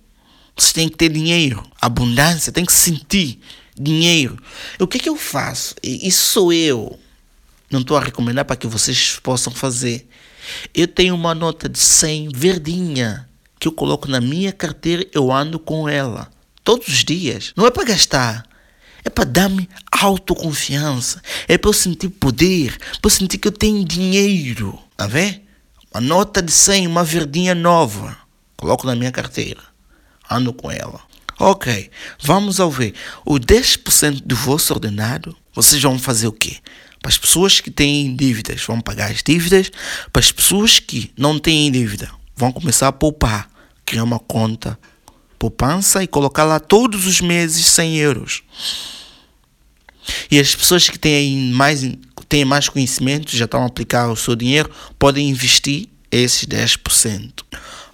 Vocês 0.57 0.73
têm 0.73 0.89
que 0.89 0.97
ter 0.97 1.11
dinheiro, 1.11 1.67
abundância, 1.81 2.53
tem 2.53 2.65
que 2.65 2.73
sentir 2.73 3.41
dinheiro. 3.79 4.39
O 4.79 4.87
que 4.87 4.99
é 4.99 5.01
que 5.01 5.09
eu 5.09 5.17
faço? 5.17 5.75
Isso 5.83 6.33
sou 6.33 6.53
eu. 6.53 6.99
Não 7.71 7.81
estou 7.81 7.97
a 7.97 8.01
recomendar 8.01 8.45
para 8.45 8.57
que 8.57 8.67
vocês 8.67 9.19
possam 9.23 9.53
fazer. 9.53 10.07
Eu 10.75 10.87
tenho 10.87 11.15
uma 11.15 11.35
nota 11.35 11.69
de 11.69 11.79
100 11.79 12.29
verdinha 12.35 13.29
que 13.59 13.69
eu 13.69 13.73
coloco 13.73 14.09
na 14.09 14.21
minha 14.21 14.53
carteira, 14.53 15.07
eu 15.13 15.33
ando 15.33 15.59
com 15.59 15.89
ela 15.89 16.31
todos 16.63 16.89
os 16.89 17.05
dias. 17.05 17.53
Não 17.57 17.67
é 17.67 17.71
para 17.71 17.85
gastar, 17.85 18.45
é 19.05 19.11
para 19.11 19.25
dar-me 19.25 19.69
autoconfiança, 19.91 21.23
é 21.47 21.59
para 21.59 21.69
eu 21.69 21.75
sentir 21.75 22.09
poder, 22.09 22.79
para 23.01 23.07
eu 23.07 23.11
sentir 23.11 23.39
que 23.39 23.49
eu 23.49 23.53
tenho 23.53 23.85
dinheiro. 23.85 24.79
Tá 24.97 25.07
vendo? 25.07 25.41
Uma 25.93 26.01
nota 26.01 26.43
de 26.43 26.51
100, 26.51 26.87
uma 26.87 27.05
verdinha 27.05 27.55
nova, 27.55 28.17
coloco 28.57 28.87
na 28.87 28.97
minha 28.97 29.13
carteira, 29.13 29.61
ando 30.29 30.53
com 30.53 30.71
ela. 30.71 31.01
Ok, 31.39 31.91
vamos 32.21 32.61
ao 32.61 32.71
ver. 32.71 32.95
O 33.25 33.35
10% 33.35 34.23
do 34.25 34.37
vosso 34.37 34.73
ordenado, 34.73 35.37
vocês 35.53 35.83
vão 35.83 35.99
fazer 35.99 36.27
o 36.29 36.33
quê? 36.33 36.59
Para 37.01 37.11
as 37.11 37.19
pessoas 37.19 37.61
que 37.61 37.71
têm 37.71 38.17
dívidas, 38.17 38.63
vão 38.63 38.81
pagar 38.81 39.11
as 39.11 39.23
dívidas. 39.23 39.71
Para 40.13 40.21
as 40.21 40.33
pessoas 40.33 40.79
que 40.79 41.13
não 41.19 41.39
têm 41.39 41.71
dívida, 41.71 42.11
vão 42.37 42.53
começar 42.53 42.89
a 42.89 42.93
poupar. 42.93 43.49
Criar 43.85 44.05
uma 44.05 44.19
conta 44.19 44.79
poupança 45.45 46.03
e 46.03 46.07
colocar 46.07 46.45
lá 46.45 46.59
todos 46.59 47.07
os 47.07 47.21
meses 47.21 47.67
100 47.67 47.97
euros. 47.99 48.43
E 50.31 50.41
as 50.41 50.55
pessoas 50.55 50.89
que 50.89 50.99
têm 50.99 51.53
mais, 51.53 51.83
têm 52.29 52.47
mais 52.47 52.69
conhecimento, 52.69 53.37
já 53.37 53.45
estão 53.45 53.63
a 53.63 53.67
aplicar 53.67 54.09
o 54.09 54.17
seu 54.17 54.35
dinheiro, 54.35 54.71
podem 54.99 55.29
investir 55.29 55.89
esses 56.11 56.47
10%. 56.47 57.43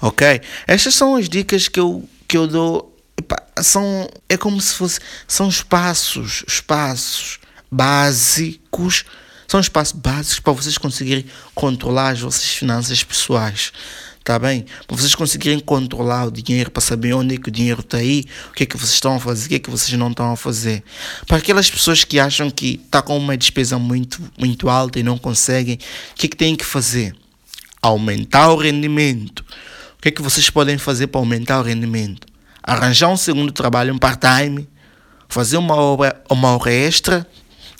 Ok? 0.01 0.41
Estas 0.67 0.95
são 0.95 1.17
as 1.17 1.29
dicas 1.29 1.67
que 1.67 1.81
eu, 1.81 2.09
que 2.29 2.37
eu 2.37 2.47
dou. 2.47 2.97
Epa, 3.19 3.43
são, 3.61 4.09
é 4.29 4.37
como 4.37 4.61
se 4.61 4.75
fosse. 4.75 5.01
São 5.27 5.49
espaços, 5.49 6.45
espaços 6.47 7.41
básicos. 7.71 9.05
São 9.49 9.59
espaços 9.59 9.99
básicos 9.99 10.39
para 10.39 10.53
vocês 10.53 10.79
conseguirem 10.79 11.27
controlar 11.53 12.11
as 12.11 12.21
vossas 12.21 12.45
finanças 12.45 13.03
pessoais. 13.03 13.73
Tá 14.23 14.39
bem? 14.39 14.67
Para 14.87 14.97
vocês 14.97 15.15
conseguirem 15.15 15.59
controlar 15.59 16.27
o 16.27 16.31
dinheiro, 16.31 16.71
para 16.71 16.83
saber 16.83 17.15
onde 17.15 17.37
é 17.37 17.39
que 17.39 17.49
o 17.49 17.51
dinheiro 17.51 17.81
está 17.81 17.97
aí, 17.97 18.25
o 18.51 18.53
que 18.53 18.65
é 18.65 18.67
que 18.67 18.77
vocês 18.77 18.93
estão 18.93 19.17
a 19.17 19.21
fazer, 19.21 19.47
o 19.47 19.49
que 19.49 19.55
é 19.55 19.59
que 19.59 19.71
vocês 19.71 19.99
não 19.99 20.11
estão 20.11 20.31
a 20.31 20.37
fazer. 20.37 20.85
Para 21.27 21.39
aquelas 21.39 21.71
pessoas 21.71 22.05
que 22.05 22.21
acham 22.21 22.51
que 22.51 22.81
está 22.85 23.01
com 23.01 23.17
uma 23.17 23.37
despesa 23.37 23.79
muito, 23.79 24.23
muito 24.39 24.69
alta 24.69 24.99
e 24.99 25.03
não 25.03 25.17
conseguem, 25.17 25.77
o 26.13 26.15
que 26.15 26.27
é 26.27 26.29
que 26.29 26.37
têm 26.37 26.55
que 26.55 26.65
fazer? 26.65 27.15
Aumentar 27.81 28.51
o 28.51 28.57
rendimento. 28.57 29.41
O 29.99 30.03
que 30.03 30.09
é 30.09 30.13
que 30.13 30.23
vocês 30.23 30.51
podem 30.51 30.77
fazer 30.77 31.07
para 31.07 31.21
aumentar 31.21 31.61
o 31.61 31.63
rendimento? 31.63 32.27
Arranjar 32.63 33.09
um 33.09 33.17
segundo 33.17 33.51
trabalho, 33.53 33.95
um 33.95 33.99
part-time, 33.99 34.69
fazer 35.29 35.57
uma 35.57 35.75
hora, 35.75 36.23
uma 36.29 36.57
hora 36.57 36.73
extra, 36.73 37.27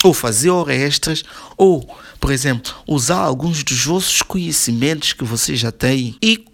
ou 0.03 0.13
fazer 0.13 0.49
horas 0.49 0.75
extras, 0.75 1.23
ou 1.55 1.87
por 2.21 2.31
exemplo, 2.31 2.71
usar 2.87 3.17
alguns 3.17 3.63
dos 3.63 3.83
vossos 3.83 4.21
conhecimentos 4.21 5.11
que 5.11 5.23
você 5.23 5.55
já 5.55 5.71
tem 5.71 6.15
e 6.21 6.45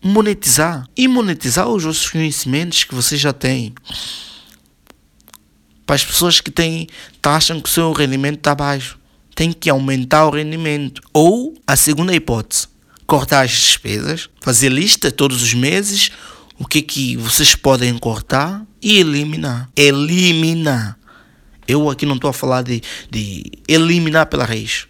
monetizar. 0.00 0.88
E 0.96 1.08
monetizar 1.08 1.68
os 1.68 1.82
vossos 1.82 2.08
conhecimentos 2.08 2.84
que 2.84 2.94
você 2.94 3.16
já 3.16 3.32
tem. 3.32 3.74
Para 5.84 5.96
as 5.96 6.04
pessoas 6.04 6.40
que 6.40 6.50
têm, 6.50 6.86
acham 7.24 7.60
que 7.60 7.68
o 7.68 7.72
seu 7.72 7.92
rendimento 7.92 8.38
está 8.38 8.54
baixo, 8.54 9.00
tem 9.34 9.52
que 9.52 9.68
aumentar 9.68 10.26
o 10.26 10.30
rendimento. 10.30 11.02
Ou 11.12 11.54
a 11.66 11.74
segunda 11.74 12.14
hipótese, 12.14 12.68
cortar 13.04 13.44
as 13.44 13.50
despesas, 13.50 14.30
fazer 14.40 14.68
lista 14.68 15.10
todos 15.10 15.42
os 15.42 15.54
meses, 15.54 16.12
o 16.56 16.64
que 16.64 16.80
que 16.80 17.16
vocês 17.16 17.56
podem 17.56 17.98
cortar 17.98 18.64
e 18.80 18.98
eliminar. 18.98 19.68
Eliminar. 19.74 20.96
Eu 21.66 21.90
aqui 21.90 22.06
não 22.06 22.14
estou 22.14 22.30
a 22.30 22.32
falar 22.32 22.62
de, 22.62 22.80
de 23.10 23.42
eliminar 23.66 24.26
pela 24.26 24.44
raiz 24.44 24.86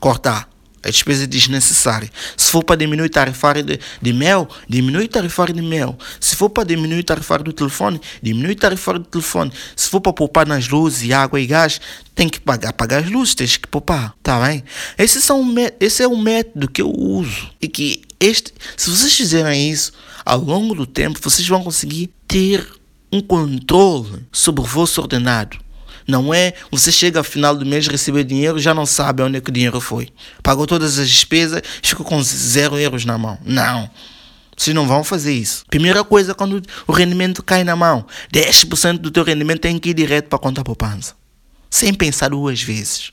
cortar. 0.00 0.48
É 0.82 0.90
despesa 0.90 1.26
desnecessária. 1.26 2.10
Se 2.34 2.50
for 2.50 2.64
para 2.64 2.76
diminuir 2.76 3.06
o 3.06 3.10
tarifário 3.10 3.62
de, 3.62 3.78
de 4.00 4.12
mel, 4.14 4.48
diminui 4.66 5.04
o 5.04 5.08
tarifário 5.08 5.52
de 5.52 5.60
mel. 5.60 5.98
Se 6.18 6.34
for 6.34 6.48
para 6.48 6.64
diminuir 6.64 7.00
o 7.00 7.04
tarifário 7.04 7.44
do 7.44 7.52
telefone, 7.52 8.00
diminui 8.22 8.52
o 8.52 8.56
tarifário 8.56 8.98
do 8.98 9.06
telefone. 9.06 9.52
Se 9.76 9.90
for 9.90 10.00
para 10.00 10.14
poupar 10.14 10.46
nas 10.46 10.68
luzes, 10.68 11.10
água 11.10 11.38
e 11.38 11.46
gás, 11.46 11.82
tem 12.14 12.30
que 12.30 12.40
pagar, 12.40 12.72
pagar 12.72 13.02
as 13.02 13.10
luzes, 13.10 13.34
tens 13.34 13.58
que 13.58 13.68
poupar, 13.68 14.14
tá 14.22 14.40
bem? 14.40 14.64
Esse, 14.96 15.20
são, 15.20 15.54
esse 15.78 16.02
é 16.02 16.08
o 16.08 16.16
método 16.16 16.70
que 16.70 16.80
eu 16.80 16.90
uso. 16.90 17.50
E 17.60 17.68
que 17.68 18.02
este, 18.18 18.54
se 18.74 18.88
vocês 18.88 19.14
fizerem 19.14 19.70
isso, 19.70 19.92
ao 20.24 20.40
longo 20.40 20.74
do 20.74 20.86
tempo, 20.86 21.20
vocês 21.22 21.46
vão 21.46 21.62
conseguir 21.62 22.10
ter 22.26 22.66
um 23.12 23.20
controle 23.20 24.24
sobre 24.32 24.62
o 24.62 24.64
vosso 24.64 25.00
ordenado. 25.00 25.58
Não 26.10 26.34
é 26.34 26.52
você 26.70 26.90
chega 26.90 27.20
ao 27.20 27.24
final 27.24 27.54
do 27.54 27.64
mês, 27.64 27.86
receber 27.86 28.24
dinheiro 28.24 28.58
já 28.58 28.74
não 28.74 28.84
sabe 28.84 29.22
onde 29.22 29.38
é 29.38 29.40
que 29.40 29.48
o 29.48 29.52
dinheiro 29.52 29.80
foi. 29.80 30.08
Pagou 30.42 30.66
todas 30.66 30.98
as 30.98 31.08
despesas 31.08 31.62
ficou 31.82 32.04
com 32.04 32.20
zero 32.22 32.76
euros 32.76 33.04
na 33.04 33.16
mão. 33.16 33.38
Não. 33.44 33.88
Vocês 34.56 34.74
não 34.74 34.86
vão 34.86 35.04
fazer 35.04 35.32
isso. 35.32 35.64
Primeira 35.70 36.02
coisa, 36.02 36.34
quando 36.34 36.60
o 36.86 36.92
rendimento 36.92 37.42
cai 37.42 37.64
na 37.64 37.76
mão, 37.76 38.04
10% 38.34 38.98
do 38.98 39.10
teu 39.10 39.22
rendimento 39.22 39.60
tem 39.60 39.78
que 39.78 39.90
ir 39.90 39.94
direto 39.94 40.28
para 40.28 40.36
a 40.36 40.40
conta 40.40 40.64
poupança. 40.64 41.14
Sem 41.70 41.94
pensar 41.94 42.30
duas 42.30 42.60
vezes. 42.60 43.12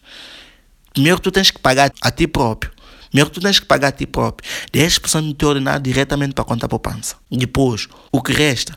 Primeiro 0.92 1.20
tu 1.20 1.32
tens 1.32 1.52
que 1.52 1.60
pagar 1.60 1.92
a 2.02 2.12
ti 2.12 2.28
próprio. 2.28 2.72
Primeiro 3.10 3.30
tu 3.30 3.40
tens 3.40 3.60
que 3.60 3.66
pagar 3.66 3.90
a 3.90 3.92
ti 3.92 4.08
próprio. 4.08 4.50
10% 4.74 5.22
do 5.22 5.34
teu 5.36 5.50
ordenado 5.50 5.84
diretamente 5.84 6.34
para 6.34 6.42
a 6.42 6.48
conta 6.48 6.68
poupança. 6.68 7.16
Depois, 7.32 7.88
o 8.12 8.22
que 8.22 8.34
resta, 8.34 8.76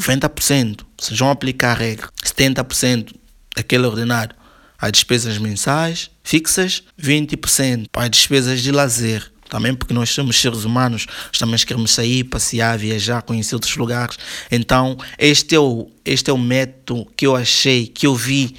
90%, 0.00 0.80
vocês 0.98 1.18
vão 1.18 1.30
aplicar 1.30 1.72
a 1.72 1.74
regra. 1.74 2.08
70% 2.24 3.17
aquele 3.56 3.86
ordenado 3.86 4.34
a 4.78 4.90
despesas 4.90 5.38
mensais 5.38 6.10
fixas, 6.22 6.82
20% 7.00 7.86
para 7.90 8.08
despesas 8.08 8.62
de 8.62 8.70
lazer. 8.70 9.32
Também 9.48 9.74
porque 9.74 9.94
nós 9.94 10.10
somos 10.10 10.38
seres 10.38 10.64
humanos, 10.64 11.06
também 11.38 11.58
queremos 11.58 11.92
sair, 11.92 12.24
passear, 12.24 12.76
viajar, 12.78 13.22
conhecer 13.22 13.54
outros 13.54 13.74
lugares. 13.76 14.18
Então, 14.50 14.96
este 15.18 15.54
é 15.54 15.58
o, 15.58 15.90
este 16.04 16.30
é 16.30 16.32
o 16.32 16.38
método 16.38 17.10
que 17.16 17.26
eu 17.26 17.34
achei, 17.34 17.86
que 17.86 18.06
eu 18.06 18.14
vi 18.14 18.54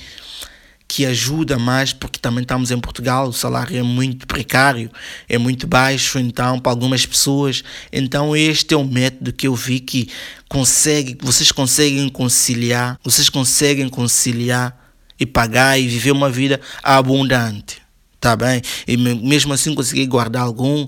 que 0.89 1.05
ajuda 1.05 1.59
mais, 1.59 1.93
porque 1.93 2.19
também 2.19 2.41
estamos 2.41 2.71
em 2.71 2.79
Portugal, 2.79 3.27
o 3.27 3.31
salário 3.31 3.77
é 3.77 3.83
muito 3.83 4.25
precário, 4.25 4.89
é 5.29 5.37
muito 5.37 5.67
baixo, 5.67 6.17
então, 6.17 6.59
para 6.59 6.71
algumas 6.71 7.05
pessoas. 7.05 7.63
Então, 7.93 8.35
este 8.35 8.73
é 8.73 8.77
o 8.77 8.83
método 8.83 9.31
que 9.31 9.47
eu 9.47 9.53
vi 9.53 9.79
que 9.79 10.09
consegue, 10.49 11.15
vocês 11.21 11.51
conseguem 11.51 12.09
conciliar, 12.09 12.99
vocês 13.03 13.29
conseguem 13.29 13.87
conciliar 13.87 14.75
e 15.19 15.27
pagar 15.27 15.79
e 15.79 15.87
viver 15.87 16.11
uma 16.11 16.29
vida 16.29 16.59
abundante. 16.81 17.77
Tá 18.19 18.35
bem? 18.35 18.59
E 18.87 18.97
mesmo 18.97 19.53
assim 19.53 19.75
conseguir 19.75 20.07
guardar 20.07 20.41
algum, 20.41 20.87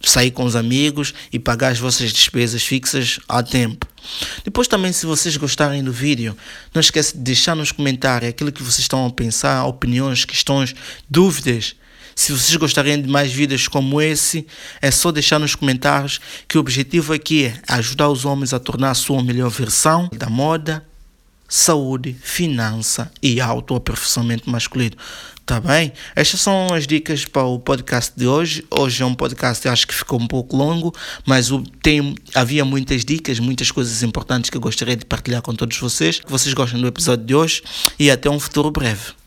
sair 0.00 0.30
com 0.30 0.44
os 0.44 0.54
amigos 0.54 1.12
e 1.32 1.40
pagar 1.40 1.72
as 1.72 1.78
vossas 1.80 2.12
despesas 2.12 2.62
fixas 2.62 3.18
a 3.28 3.42
tempo. 3.42 3.89
Depois 4.44 4.68
também, 4.68 4.92
se 4.92 5.06
vocês 5.06 5.36
gostarem 5.36 5.82
do 5.82 5.92
vídeo, 5.92 6.36
não 6.74 6.80
esqueça 6.80 7.16
de 7.16 7.22
deixar 7.22 7.54
nos 7.54 7.72
comentários 7.72 8.30
aquilo 8.30 8.52
que 8.52 8.62
vocês 8.62 8.80
estão 8.80 9.06
a 9.06 9.10
pensar, 9.10 9.64
opiniões, 9.64 10.24
questões, 10.24 10.74
dúvidas. 11.08 11.74
Se 12.14 12.32
vocês 12.32 12.54
gostariam 12.56 13.00
de 13.00 13.08
mais 13.08 13.32
vídeos 13.32 13.68
como 13.68 14.00
esse, 14.00 14.46
é 14.82 14.90
só 14.90 15.10
deixar 15.10 15.38
nos 15.38 15.54
comentários 15.54 16.20
que 16.46 16.58
o 16.58 16.60
objetivo 16.60 17.12
aqui 17.12 17.44
é 17.46 17.60
ajudar 17.68 18.08
os 18.08 18.24
homens 18.24 18.52
a 18.52 18.58
tornar 18.58 18.90
a 18.90 18.94
sua 18.94 19.22
melhor 19.22 19.50
versão 19.50 20.10
da 20.12 20.28
moda 20.28 20.84
saúde, 21.50 22.16
finança 22.22 23.10
e 23.20 23.40
autoaperfeiçoamento 23.40 24.48
masculino. 24.48 24.96
Tá 25.50 25.58
bem? 25.58 25.92
Estas 26.14 26.40
são 26.42 26.72
as 26.72 26.86
dicas 26.86 27.24
para 27.24 27.42
o 27.42 27.58
podcast 27.58 28.12
de 28.16 28.24
hoje. 28.24 28.64
Hoje 28.70 29.02
é 29.02 29.04
um 29.04 29.16
podcast, 29.16 29.66
acho 29.66 29.84
que 29.84 29.92
ficou 29.92 30.20
um 30.20 30.26
pouco 30.28 30.56
longo, 30.56 30.94
mas 31.26 31.50
o, 31.50 31.64
tem, 31.82 32.14
havia 32.36 32.64
muitas 32.64 33.04
dicas, 33.04 33.40
muitas 33.40 33.72
coisas 33.72 34.04
importantes 34.04 34.48
que 34.48 34.56
eu 34.56 34.60
gostaria 34.60 34.94
de 34.94 35.04
partilhar 35.04 35.42
com 35.42 35.52
todos 35.52 35.76
vocês. 35.76 36.20
Que 36.20 36.30
vocês 36.30 36.54
gostem 36.54 36.80
do 36.80 36.86
episódio 36.86 37.26
de 37.26 37.34
hoje 37.34 37.64
e 37.98 38.12
até 38.12 38.30
um 38.30 38.38
futuro 38.38 38.70
breve. 38.70 39.19